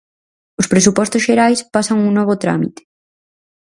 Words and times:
Os 0.59 0.69
Presupostos 0.71 1.23
Xerais 1.27 1.59
pasan 1.73 1.97
un 2.07 2.11
novo 2.17 2.33
trámite. 2.43 2.81